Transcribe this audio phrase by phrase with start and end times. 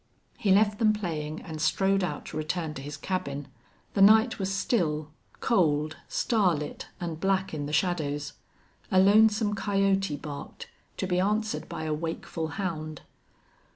[0.39, 3.49] He left them playing and strode out to return to his cabin.
[3.93, 8.33] The night was still, cold, starlit, and black in the shadows.
[8.89, 10.67] A lonesome coyote barked,
[10.97, 13.03] to be answered by a wakeful hound.